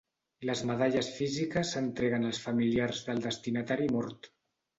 Les 0.49 0.61
medalles 0.69 1.09
físiques 1.17 1.73
s'entreguen 1.75 2.25
als 2.31 2.41
familiars 2.47 3.03
del 3.11 3.23
destinatari 3.27 3.89
mort. 3.99 4.31